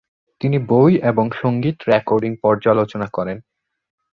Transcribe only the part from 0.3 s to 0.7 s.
তিনি